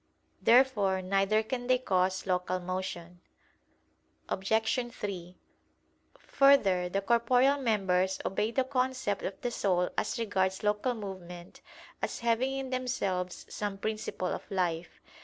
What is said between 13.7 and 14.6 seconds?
principle of